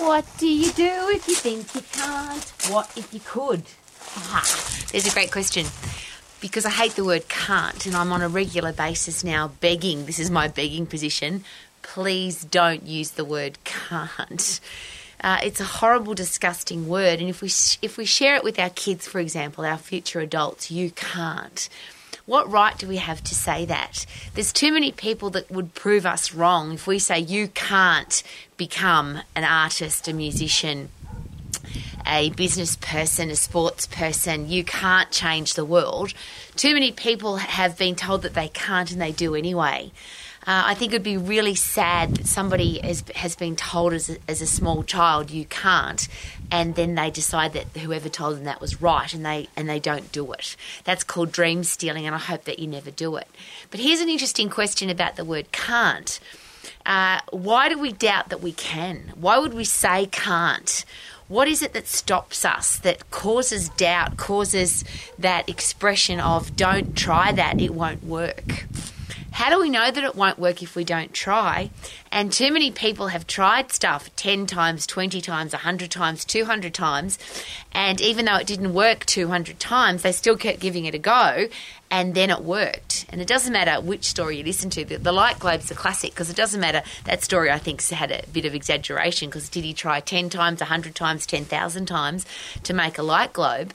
[0.00, 2.42] What do you do if you think you can't?
[2.72, 3.64] What if you could?
[4.16, 4.42] Ah,
[4.90, 5.66] there's a great question.
[6.40, 10.18] Because I hate the word can't, and I'm on a regular basis now begging, this
[10.18, 11.44] is my begging position,
[11.82, 14.60] please don't use the word can't.
[15.22, 17.48] Uh, it's a horrible, disgusting word, and if we
[17.82, 21.68] if we share it with our kids, for example, our future adults, you can't.
[22.30, 24.06] What right do we have to say that?
[24.34, 28.22] There's too many people that would prove us wrong if we say you can't
[28.56, 30.90] become an artist, a musician,
[32.06, 36.14] a business person, a sports person, you can't change the world.
[36.54, 39.90] Too many people have been told that they can't and they do anyway.
[40.46, 44.08] Uh, I think it would be really sad that somebody has, has been told as
[44.08, 46.08] a, as a small child you can't,
[46.50, 49.78] and then they decide that whoever told them that was right, and they and they
[49.78, 50.56] don't do it.
[50.84, 53.28] That's called dream stealing, and I hope that you never do it.
[53.70, 56.18] But here's an interesting question about the word can't.
[56.86, 59.12] Uh, why do we doubt that we can?
[59.14, 60.84] Why would we say can't?
[61.28, 64.84] What is it that stops us, that causes doubt, causes
[65.16, 68.66] that expression of don't try that, it won't work?
[69.40, 71.70] How do we know that it won't work if we don't try?
[72.12, 77.18] And too many people have tried stuff 10 times, 20 times, 100 times, 200 times.
[77.72, 81.48] And even though it didn't work 200 times, they still kept giving it a go.
[81.90, 83.06] And then it worked.
[83.08, 84.84] And it doesn't matter which story you listen to.
[84.84, 86.82] The, the Light Globe's a classic because it doesn't matter.
[87.04, 90.60] That story, I think, had a bit of exaggeration because did he try 10 times,
[90.60, 92.26] 100 times, 10,000 times
[92.64, 93.72] to make a light globe?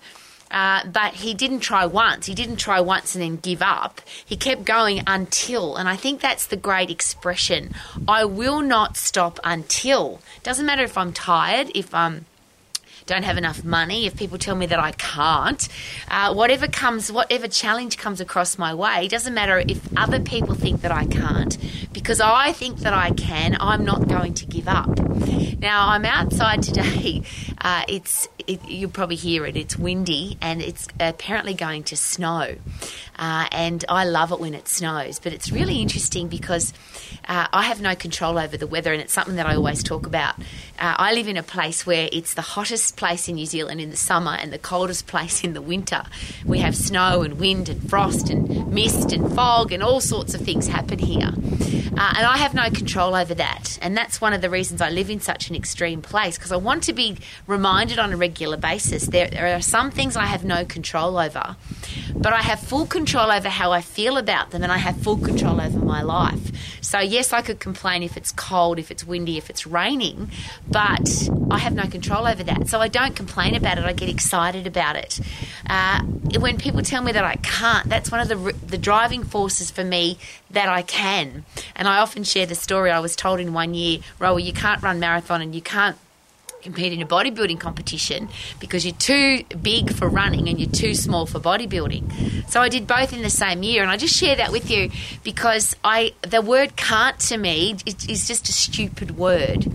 [0.52, 2.28] Uh, but he didn't try once.
[2.28, 4.02] He didn't try once and then give up.
[4.26, 7.74] He kept going until, and I think that's the great expression.
[8.08, 10.22] I will not stop until.
[10.44, 12.26] Doesn't matter if I'm tired, if I'm
[13.06, 15.68] don't have enough money, if people tell me that I can't,
[16.10, 20.82] uh, whatever comes, whatever challenge comes across my way, doesn't matter if other people think
[20.82, 21.58] that I can't,
[21.94, 25.00] because I think that I can, I'm not going to give up.
[25.60, 27.24] Now, I'm outside today.
[27.66, 29.56] Uh, it's it, you'll probably hear it.
[29.56, 32.56] It's windy and it's apparently going to snow.
[33.18, 36.74] Uh, and I love it when it snows, but it's really interesting because
[37.28, 40.06] uh, I have no control over the weather, and it's something that I always talk
[40.06, 40.36] about.
[40.78, 43.92] Uh, I live in a place where it's the hottest place in New Zealand in
[43.92, 46.04] the summer and the coldest place in the winter.
[46.46, 50.42] We have snow and wind and frost and mist and fog and all sorts of
[50.42, 51.32] things happen here.
[51.98, 53.80] Uh, and I have no control over that.
[53.82, 56.58] And that's one of the reasons I live in such an extreme place because I
[56.58, 59.06] want to be reminded on a regular basis.
[59.06, 61.56] There, there are some things I have no control over,
[62.14, 65.18] but I have full control over how I feel about them and I have full
[65.18, 66.82] control over my life.
[66.82, 70.32] So, yes, I could complain if it's cold, if it's windy, if it's raining,
[70.70, 72.68] but I have no control over that.
[72.68, 75.20] So, I don't complain about it, I get excited about it.
[75.70, 76.02] Uh,
[76.40, 79.84] when people tell me that I can't, that's one of the, the driving forces for
[79.84, 80.18] me
[80.52, 81.46] that I can.
[81.76, 84.82] And I often share the story I was told in one year, Rowie, you can't
[84.82, 85.98] run marathon and you can't
[86.66, 88.28] compete in a bodybuilding competition
[88.60, 92.50] because you're too big for running and you're too small for bodybuilding.
[92.50, 94.90] So I did both in the same year, and I just share that with you
[95.24, 99.68] because I the word "can't" to me is just a stupid word.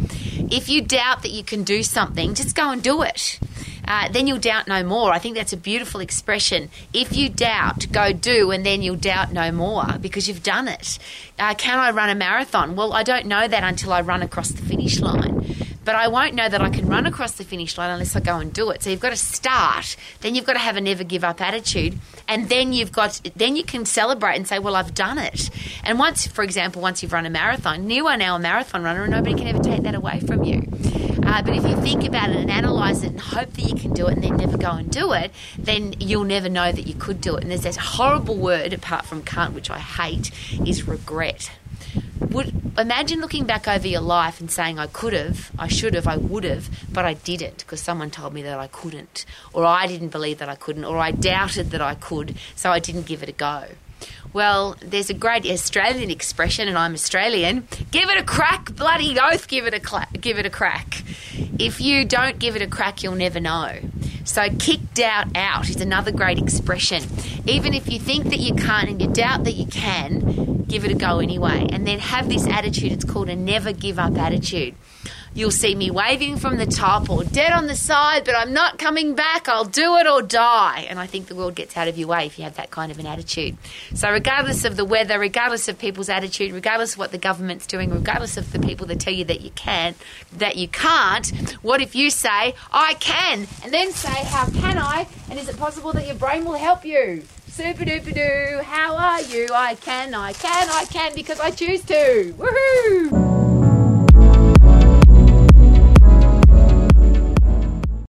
[0.51, 3.39] If you doubt that you can do something, just go and do it.
[3.87, 5.13] Uh, then you'll doubt no more.
[5.13, 6.71] I think that's a beautiful expression.
[6.93, 10.99] If you doubt, go do, and then you'll doubt no more because you've done it.
[11.39, 12.77] Uh, can I run a marathon?
[12.77, 16.35] Well, I don't know that until I run across the finish line but I won't
[16.35, 18.83] know that I can run across the finish line unless I go and do it.
[18.83, 21.99] So you've got to start, then you've got to have a never give up attitude,
[22.29, 25.51] and then you've got then you can celebrate and say, "Well, I've done it."
[25.85, 29.03] And once, for example, once you've run a marathon, you are now a marathon runner,
[29.03, 30.67] and nobody can ever take that away from you.
[31.23, 33.93] Uh, but if you think about it and analyze it and hope that you can
[33.93, 36.95] do it and then never go and do it, then you'll never know that you
[36.95, 37.43] could do it.
[37.43, 40.31] And there's that horrible word, apart from can't, which I hate,
[40.67, 41.51] is regret
[42.31, 46.07] would imagine looking back over your life and saying I could have, I should have,
[46.07, 49.87] I would have, but I didn't because someone told me that I couldn't, or I
[49.87, 53.23] didn't believe that I couldn't, or I doubted that I could, so I didn't give
[53.23, 53.65] it a go.
[54.33, 57.67] Well, there's a great Australian expression, and I'm Australian.
[57.91, 59.49] Give it a crack, bloody oath!
[59.49, 61.03] Give it a cla- give it a crack.
[61.59, 63.79] If you don't give it a crack, you'll never know.
[64.25, 67.03] So, kick doubt out is another great expression.
[67.47, 70.93] Even if you think that you can't and you doubt that you can, give it
[70.93, 71.69] a go anyway.
[71.71, 72.93] And then have this attitude.
[72.93, 74.75] It's called a never give up attitude.
[75.33, 78.79] You'll see me waving from the top or dead on the side, but I'm not
[78.79, 79.49] coming back.
[79.49, 80.87] I'll do it or die.
[80.89, 82.91] And I think the world gets out of your way if you have that kind
[82.91, 83.57] of an attitude.
[83.95, 87.91] So, regardless of the weather, regardless of people's attitude, regardless of what the government's doing,
[87.91, 89.95] regardless of the people that tell you that you can,
[90.33, 91.31] that you can't,
[91.63, 93.47] what if you say, I can?
[93.63, 95.07] And then say, How can I?
[95.31, 97.23] And is it possible that your brain will help you?
[97.61, 99.47] Super duper doo, how are you?
[99.53, 102.35] I can, I can, I can because I choose to.
[102.39, 103.40] Woohoo!